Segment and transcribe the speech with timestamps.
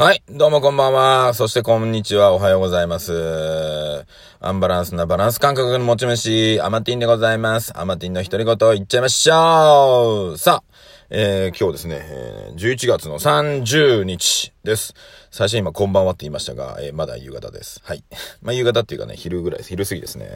[0.00, 0.22] はい。
[0.30, 1.34] どうもこんばんは。
[1.34, 2.32] そしてこんにちは。
[2.32, 4.06] おはようございます。
[4.40, 7.78] アンバランスなバランス感覚の持ち主、アマティンでございます。
[7.78, 10.74] アマティンの独り言言っちゃいましょうさあ、
[11.10, 14.94] えー、今日ですね、えー11月の30日です。
[15.30, 17.82] 最初今こんばんはって言いましたが、えーまだ夕方です。
[17.84, 18.02] はい。
[18.40, 19.68] まあ夕方っていうかね、昼ぐらいです。
[19.68, 20.30] 昼過ぎですね。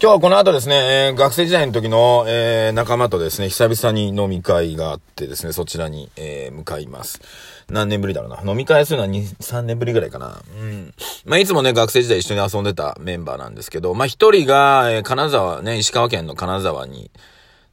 [0.00, 7.20] 今日はこの後ですね、えー学生時代の時の、えー仲間とですね、久々に飲み会があってですね、そちらに、えー向かいます。
[7.68, 8.48] 何年ぶりだろうな。
[8.48, 10.40] 飲み会するのは2、3年ぶりぐらいかな。
[10.60, 10.94] うん。
[11.24, 17.10] まあ、いつもね、学生時代一緒に遊んでたメンバーなんですけど、まあ、一人が、えー金沢ね、石川県の金沢に、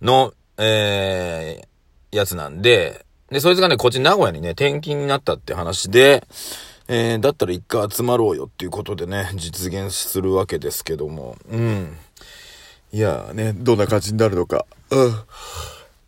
[0.01, 1.67] の、えー
[2.17, 6.23] やつなんで、で、そいつがね、こっち名古屋にね、転勤になったって話で、
[6.87, 11.97] えーだったら一回集まろうよっていうことでね、実現するわけですけども、うん。
[12.93, 14.65] いやーね、どんな感じになるのか。
[14.89, 15.13] うん。
[15.13, 15.15] っ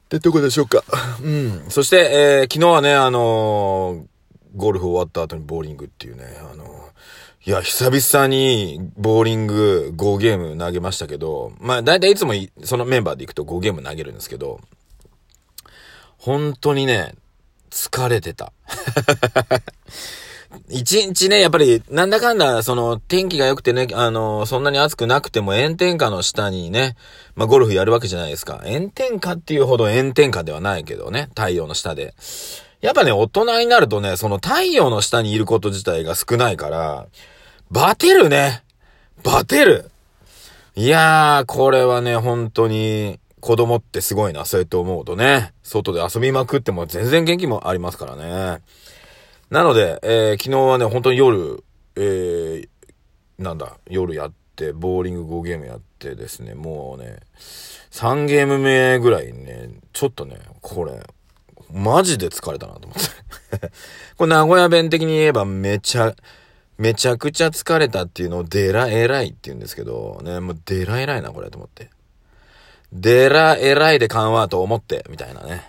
[0.10, 0.84] てとこでしょうか。
[1.22, 1.66] うん。
[1.70, 1.98] そして、
[2.42, 4.08] えー昨日はね、あのー
[4.56, 6.68] ゴルフ終わった後にボーリングっていうね、あのー
[7.46, 14.60] いや、久々に、ボーリング5ゲーム投げましたけど、まあ、だいたいいつもそのメンバーで行くと5ゲーム投げるんですけど、
[16.18, 17.16] 本当にね、
[17.70, 18.52] 疲れてた。
[20.70, 26.96] 一日ね、やっぱり、なんだかんだ、その、天気が良くてね、あの、そんなに暑くなくても炎天下の下にね、
[27.36, 28.62] まあ、ゴルフやるわけじゃないですか。
[28.66, 32.14] 炎天下っていうほど炎天下ではないけどね、太陽の下で。
[32.82, 37.08] やっぱね、大人になるとね、その太陽の下にいること自体が少ないから、
[37.72, 38.64] バテるね。
[39.24, 39.90] バテる。
[40.76, 45.54] いやー、これはね、本当に、子供ってすごいな、そうやって思うとね。
[45.64, 48.62] 外で遊びまくっても全然元気もありますからね。
[49.50, 51.64] なので、えー昨日はね、本当に夜、
[51.96, 52.70] えー
[53.38, 57.20] なんだ、夜やって、ボーリング5ゲームやってですね、もうね、
[57.92, 61.00] 3ゲーム目ぐらいね、ちょっとね、これ、
[61.72, 63.72] マジで疲れたなと思って。
[64.18, 66.16] これ名古屋弁的に言えばめちゃ、
[66.78, 71.90] めちゃくちゃ疲れたっていうのをデラ偉いって言うんですけど、ね、もうデラ偉いな、これと思って。
[72.92, 75.64] デラ偉いで緩和と思って、みたいなね。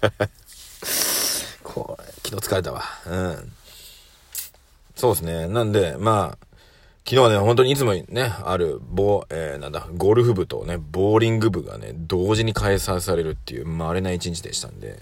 [1.62, 2.82] これ、昨日疲れたわ。
[3.06, 3.52] うん。
[4.94, 5.48] そうですね。
[5.48, 6.46] なんで、まあ、
[7.06, 15.00] 昨日はね、本当にいつもね、ある、ボえー、なんだ、ゴルフ部とね、ボーリング部がね、同時に開催されるっていう、稀な一日でしたんで、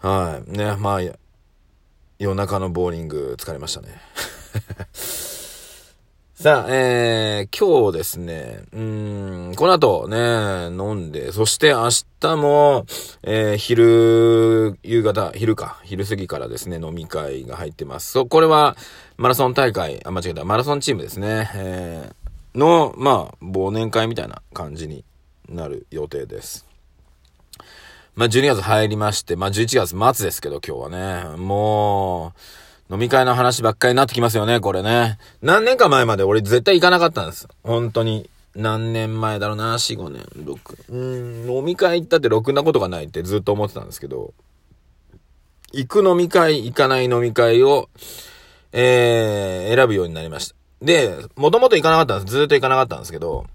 [0.00, 0.50] はい。
[0.50, 1.00] ね、まあ、
[2.18, 3.88] 夜中のボーリング疲れましたね。
[6.36, 10.16] さあ、えー、今日ですね、うん、この後ね、
[10.66, 12.86] 飲んで、そして明日も、
[13.22, 18.10] えー、昼、夕方、昼か、昼過ぎからですね、飲み会が入ってます。
[18.10, 18.76] そう、これは、
[19.16, 25.04] マラソン大会、あ、間違えた、マラソンチームですね、えー、の、まあ、忘年会みたいな感じに
[25.48, 26.66] なる予定です。
[28.16, 32.40] まあ、12月入りまして、まあ、11月末ですけど、今日はね、もう、
[32.90, 35.18] 飲み会の話ばっかりになってきますよね、これね。
[35.42, 37.48] 何年か前まで俺絶対行かなかったんです。
[37.62, 38.28] 本当に。
[38.54, 40.54] 何年前だろうな、4、5年、6。
[40.88, 44.32] うーん、飲み会行ったってろくなことがないってずっと思ってたんですけど、
[45.72, 47.88] 行く飲み会、行かない飲み会を、
[48.72, 50.54] えー、選ぶようになりました。
[50.82, 52.36] で、もともと行かなかったんです。
[52.36, 53.46] ずっと行かなかったんですけど、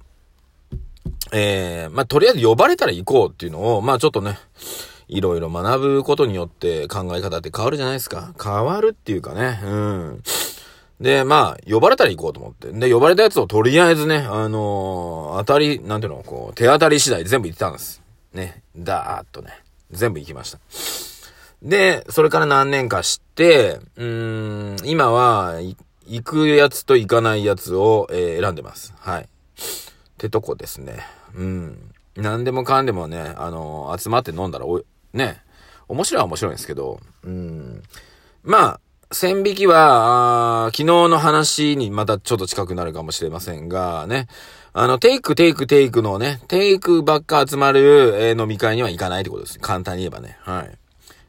[1.32, 4.38] えー、まあ、とりあえず呼ばれたら行こうっていうのを、まあ、ちょっとね、
[5.10, 8.34] いろいろ学ぶことによって考え方って変わるじゃないですか。
[8.42, 10.24] 変わるっていうかね、うん。
[11.02, 12.72] で、まあ、呼ばれたら行こうと思って。
[12.72, 18.02] で、呼ばれたやつをとりあえずね、あのー当たり、なんていうの、こう、手当たり次第全部行ってたんです。
[18.34, 19.50] ね、だーっとね、
[19.92, 20.60] 全部行きました。
[21.64, 25.56] で、それから何年かして、うーん、今は、
[26.06, 28.94] 行くやつと行かないやつを、えー選んでます。
[29.00, 29.24] はい。
[29.24, 29.28] っ
[30.18, 31.00] てとこですね。
[31.34, 31.92] うん。
[32.16, 34.82] 何でもかんでもね、あのー集まって飲んだらお、
[35.14, 35.42] ね、
[35.88, 37.84] 面白いは面白いんですけど、うん。
[38.44, 38.80] まあ、
[39.12, 44.28] 線引きは、昨日の話にまたちょっと近くなるかもしれませんが、ね。
[44.72, 49.60] あの、テイク、テイク、テイクのね、テイクばっか集まる、えー飲み会には行かないってことです。
[49.60, 50.38] 簡単に言えばね。
[50.42, 50.78] はい。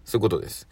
[0.04, 0.68] そういうことです。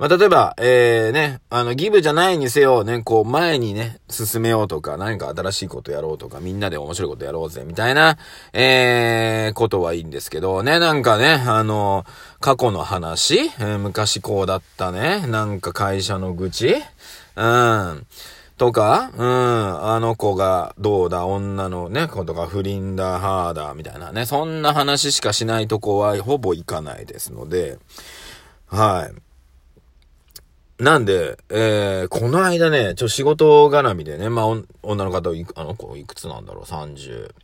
[0.00, 8.16] まあ、例えば、えー、ね、あの、ギブじゃないにせよ、ね、こう、前にね、進めようとか、何か新しいことやろうとか、みんなで面白いことやろうぜ、みたいな、
[8.54, 12.06] えー、ことはいいんですけど、ね、なんかね、あの、
[12.40, 16.76] 過去の話、えー昔こうだったね、なんか会社の愚痴
[17.36, 18.06] うん。
[18.56, 27.76] とか、うん、あの子がどうだ、女のね、子とか不倫だ、はーだ、みたいなね、そんな話しかしないとこはほぼ行かないですので、
[28.66, 29.29] はい。
[30.80, 34.46] なんで、えー、この間ね、ちょ、仕事絡みでね、まあ、
[34.82, 37.34] 女の方い、あの子いくつなんだろう、30、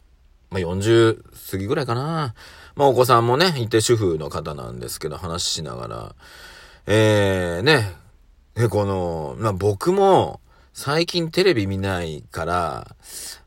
[0.49, 2.35] まあ、40過ぎぐらいかな。
[2.77, 6.15] まあ、お子さんもね、いて主婦の方なんですけど、話しながら、
[6.87, 7.93] えー、ね、
[8.55, 10.41] で、この、まあ、僕も、
[10.73, 12.97] 最近テレビ見ないから、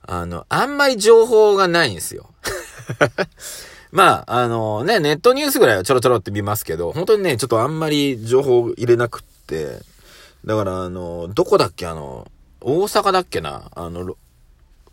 [0.04, 2.30] あの、あんまり情報がないんですよ。
[3.92, 9.39] まあ、あのね、ネットニュースぐらいはちょろちょろって見ますけど、本当にね、ちょっとあんまり情報入れなくって、
[10.46, 12.28] だからあの、どこだっけあの、
[12.62, 14.16] 大阪だっけなあの、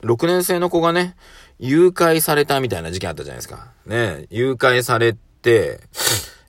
[0.02, 1.16] 6年生の子がね、
[1.58, 3.68] 誘拐されたみたいな事件あったじゃないですか。
[3.86, 5.80] ね、誘拐されて、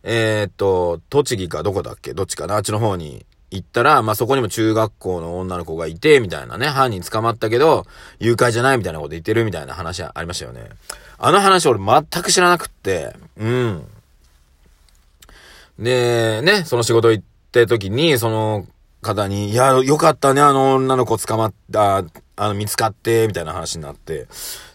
[0.04, 7.86] えー、っと、栃木かどこだっけどっちかなあっちの方に行ったら、まあ、そこにも中学校の女の子がいて、みたいなね、犯人捕まったけど、
[8.19, 10.69] 誘拐じゃないみたいなこと言ってるみたいな話ありましたよね。
[11.19, 13.88] あの話俺全く知らなくって、うん。
[15.80, 18.68] で、ね、その仕事行って時に、その
[19.01, 22.04] 方に、いや、よかったね、あの女の子捕まった、
[22.36, 24.27] あの、見つかって、みたいな話になって、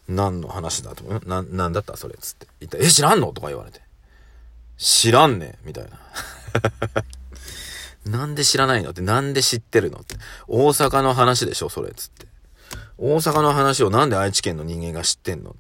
[0.09, 1.97] 何の話だと、な、なんだった？
[1.97, 2.47] それ、つって。
[2.61, 3.33] 言ったえ、知らんの？
[3.33, 3.81] とか言われて。
[4.77, 5.91] 知らんねみたいな。
[8.19, 8.91] なんで知らないの？
[8.91, 10.01] って、なんで知ってるの？
[10.01, 10.17] って。
[10.49, 11.69] 大阪の話でしょ？
[11.69, 12.27] それ、つって。
[12.99, 15.51] 大阪の話をなんで愛知県の人間が知ってんの？
[15.51, 15.55] っ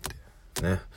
[0.54, 0.62] て。
[0.62, 0.80] ね。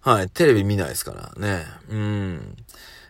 [0.00, 1.66] はい、テレビ見ないですからね。
[1.90, 2.56] うん。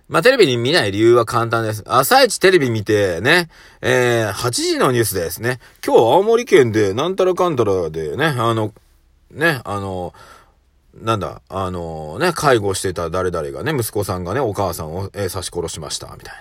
[0.08, 1.82] まあ、テレビに見ない理由は簡単です。
[1.86, 3.48] 朝一テレビ見て、ね、
[3.80, 5.58] えー、8時のニュースですね。
[5.84, 8.72] 今日青森県で、なんたらかんたらでね、あの、
[9.32, 10.14] ね、あの、
[10.94, 16.34] なんだ、あのね、介護してた誰々がね、息子さんがね、お母さんを、えー、刺し殺しました、みたい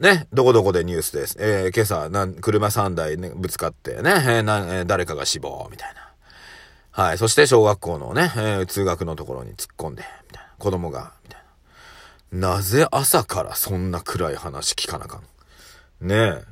[0.00, 0.14] な。
[0.14, 1.36] ね、どこどこでニュースです。
[1.38, 6.10] えー、今朝、な車3台ね、ぶつかってね、えー、な、えー、誰かが死亡、みたいな。
[6.90, 7.18] はい。
[7.18, 10.52] そして小学校のね、え、通学のところに突っ込んで、みたいな。
[10.58, 11.12] 子供が、
[12.32, 12.60] な。
[12.62, 15.20] ぜ朝からそんな暗い話聞かなか
[16.00, 16.08] ん？
[16.08, 16.44] ねえ。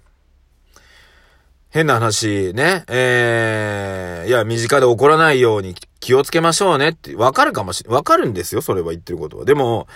[1.71, 9.45] 変な話、ね、えー、いや、身近で起こらないように気をつけましょうねって、わかるかもしれ、わかるんですよ、それは言ってることは。
[9.45, 9.87] でも、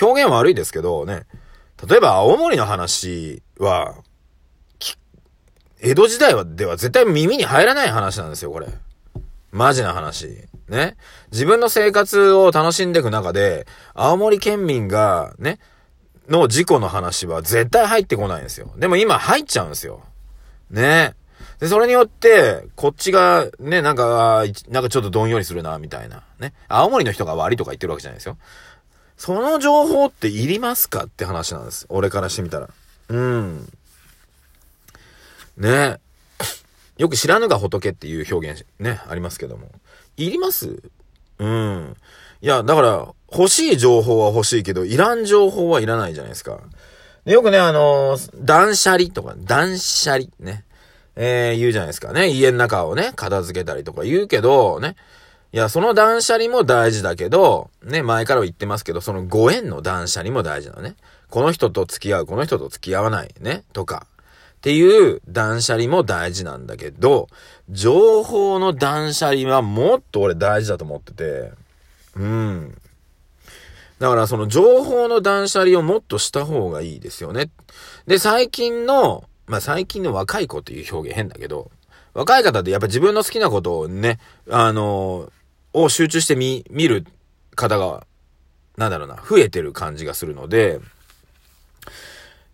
[0.00, 1.24] 表現悪いですけどね、
[1.88, 3.94] 例えば青森の話は、
[5.80, 8.68] 江戸時代は、では絶対耳に入らない話なんですよ、これ。
[9.50, 10.48] マジな話。
[10.68, 10.96] ね。
[11.30, 15.58] 自分の生活を楽しんでいく中で、青森県民が、ね、
[16.28, 18.70] の事故の話は絶対入ってこないんですよ。
[18.76, 20.02] でも今入っちゃうんですよ。
[20.70, 21.14] ね。
[21.58, 26.22] で、それによって、こっちが、ね、なんか、なんかちょっとどんよりするな、みたいな。
[26.40, 26.54] ね。
[26.68, 28.36] 青森の人が悪いとか言ってるわけじゃないですよ。
[29.16, 31.04] その情報っていりますか？
[31.04, 31.86] って話なんです。
[31.88, 32.70] 俺からしてみたら。
[33.08, 33.72] うん。
[35.56, 36.00] ね。
[36.98, 39.70] よく知らぬが仏っていう表現ね、ありますけども。
[40.16, 40.82] いります？
[41.38, 41.96] うん。
[42.40, 46.60] いや、だから、欲しい情報は欲しいけど、いらん情報はいらないじゃないですか。
[47.24, 50.64] でよくね、あのー、断捨離とか、断捨離ね。
[51.16, 52.28] えー、言うじゃないですかね。
[52.28, 54.96] 家の中をね、片付けたりとか言うけど、ね。
[55.52, 60.96] いや、その断捨離も大事だけど、ね、前から言ってますけど、そのご縁の断捨離も大事なのね。
[61.30, 64.06] この人と付き合う、この人と付き合わない、ね、とか。
[64.62, 67.26] っていう断捨離も大事なんだけど、
[67.68, 71.50] 情報の断捨離はもっと俺大事だと思ってて、
[72.14, 72.78] うん。
[73.98, 77.50] だからその情報の断捨離をもっとした方がいいですよね。
[78.06, 81.72] で、最近の、まあ最近の若い子っていう表現変だけど、
[82.14, 87.04] 若い方ってやっぱ自分の好きなことをね、あのー、を集中して見、見る
[87.56, 88.06] 方が、
[88.76, 90.78] なんだろうな、増えてる感じがするので、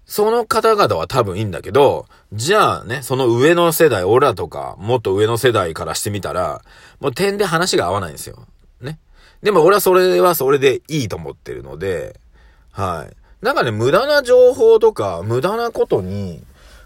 [0.08, 6.62] その方々は多分いいんだけど、じゃあね、その上の世代、俺らとか、もっと上の世代からしてみたら、
[6.98, 8.38] もう点で話が合わないんですよ。
[8.80, 8.98] ね。
[9.42, 12.18] でも俺はそれはそれでいいと思ってるので、
[12.72, 13.44] はい。
[13.44, 16.42] なんかね、無駄な情報とか、無駄なことに、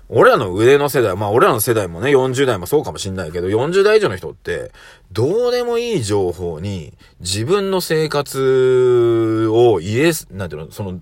[0.08, 4.72] 俺らの上の世代、まあ俺らの世代もね、40代もそうかもしんないけど、40代以上の人って、
[5.12, 10.98] どうでもいい情報に自分の生活を入れ、なんていうの、その、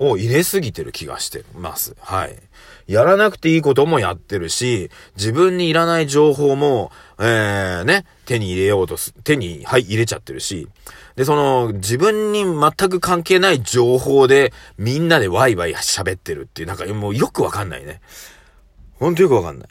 [0.00, 1.94] を入れすぎてる気がしてます。
[2.00, 2.36] はい。
[2.86, 10.66] やらなくていいこともやってるし、自分にいらない情報も、えー、ね、手に入れようとす、手に、はい、入れちゃってるし、
[11.16, 18.00] で、その、自分に全く関係ない情報で、みんなでワイワイ喋ってるっていう、なんかもうよくわかんないね。
[18.98, 19.68] ほんとよくわかんない。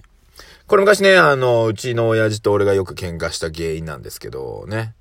[0.68, 4.94] これ昔ね、あの、うちの親父と俺がよく喧嘩した原因なんですけど、ね。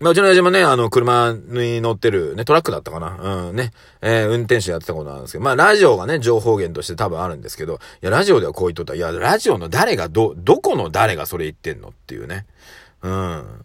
[0.00, 3.48] まあ、うちの親父もね、あの、車に乗ってる、ね、トラックだったかな。
[3.48, 3.72] うん、ね。
[4.00, 12.46] えー、運転手やってたことなんですけど、まあ、ラジオがね、情報源として多分あるんですけど、いや、ラジオではこう言っとった、いや、ラジオの誰が、ど、どこの誰がそれ言ってんのっていうね。
[13.02, 13.64] うん。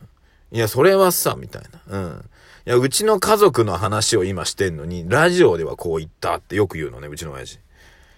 [0.51, 1.99] いや、それはさ、みたいな。
[1.99, 2.29] うん。
[2.65, 7.59] いや、うちの家族の話を今してんのに、ラジオではこう言ったってよく言うのね、うちの親父。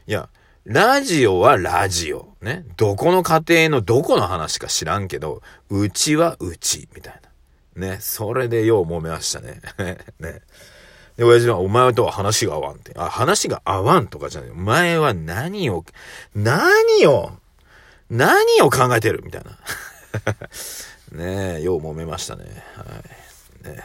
[0.07, 0.29] いや、
[0.63, 2.29] ラジオはラジオ。
[2.41, 2.65] ね。
[2.77, 7.29] どこの家庭のどこの話か知らんけど、うちはうち、みたいな。
[7.75, 7.97] ね。
[7.99, 9.61] それでよう揉めましたね。
[10.19, 10.41] ね。
[11.17, 12.93] で、親父は、お前とは話が合わんって。
[12.97, 14.49] あ、話が合わんとかじゃない。
[14.51, 15.85] お前は何を、
[16.33, 17.31] 何を、
[18.09, 19.21] 何を考えてる？
[19.23, 19.57] みたいな。
[21.11, 22.63] ねえ、よう揉めましたね。
[22.75, 22.83] は
[23.63, 23.67] い。
[23.67, 23.83] ね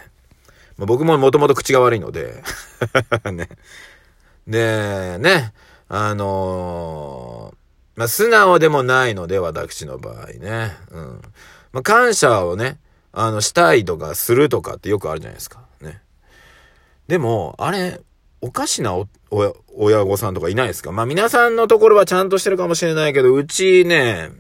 [0.76, 2.42] まあ、僕ももともと口が悪いので
[3.32, 3.48] ね。
[4.46, 5.52] で、ね、
[5.88, 10.76] あのー、まあ、素直でもないので、私の場合ね。
[10.90, 11.22] うん。
[11.72, 12.78] まあ、感謝をね、
[13.12, 15.60] あの、したいとかするとかってよくあるじゃないですか。
[15.80, 16.00] ね。
[17.08, 18.00] でも、あれ、
[18.40, 20.92] おかしなお、お、親御さんとかいないですか？
[20.92, 24.30] まあ皆さんのところはちゃんとしてるかもしれないけど、うちね、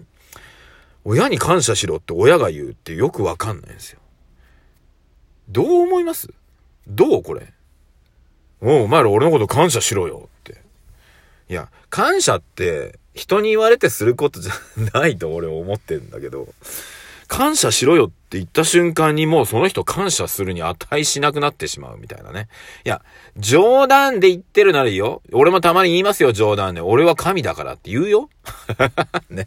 [1.04, 4.00] 親に感謝しろって親が言うってよくわかんないんですよ。
[5.48, 6.28] どう思います？
[6.86, 7.52] どうこれ？
[8.62, 10.60] おお前ら俺のこと感謝しろよって。
[11.48, 14.52] いや、感謝って人に言われてすることじゃ
[14.98, 16.48] ないと俺思ってんだけど、
[17.30, 22.48] 感謝しろよって言った瞬間にもうその人感謝するに値しなくなってしまうみたいなね。
[22.84, 23.02] いや、
[23.36, 25.22] 冗談で言ってるならいいよ。
[25.32, 26.80] 俺もたまに言いますよ、冗談で。
[26.80, 28.30] 俺は神だからって言うよ。
[29.30, 29.46] ね。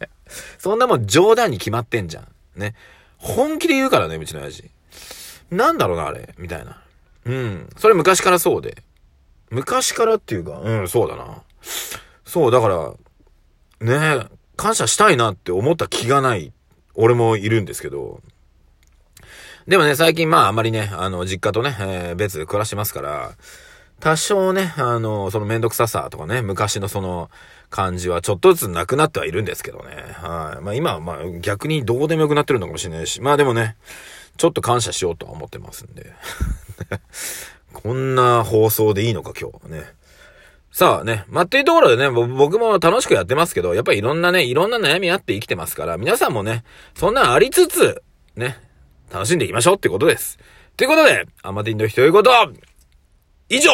[0.56, 2.26] そんなもん冗談に決まってんじゃん。
[2.56, 2.74] ね。
[3.18, 4.70] 本気で言うからね、うちの親父。
[5.50, 6.34] なんだろうな、あれ。
[6.38, 6.80] みたいな。
[7.26, 7.68] うん。
[7.76, 8.82] それ昔からそうで。
[9.50, 11.42] 昔からっていうか、うん、そうだな。
[12.24, 12.94] そう、だから、
[13.80, 14.26] ね
[14.56, 16.50] 感謝したいなって思った気がない
[16.94, 18.20] 俺もいるんですけど、
[19.66, 23.32] でもね、最近まああまりね、あの、実家とね、えー、別で暮らしてますから、
[24.00, 27.30] 多少ね、あの、そのめんどくささとかね、昔のその
[27.70, 29.96] 感じはちょっとずつなくなってはいるんですけどね。
[30.12, 30.62] はい。
[30.62, 33.76] まあ今はまあ逆にどうでもよくなってるのかもしれないし、まあでもね、
[34.36, 36.12] ちょっと感謝しようとは思ってますんで。
[37.72, 39.94] こんな放送でいいのか今日はね。
[40.74, 41.24] さあね。
[41.28, 46.64] まあ、っていうところでね、僕も楽しくやってますけど、やっぱりいろんなね、いろんな悩みあって生きてますから、皆さんもね、
[46.96, 48.02] そんなありつつ、
[48.34, 48.58] ね、
[49.08, 50.36] 楽しんでいきましょうってことです。
[50.76, 52.32] ということで、アマティンの人いうこと、
[53.48, 53.70] 以上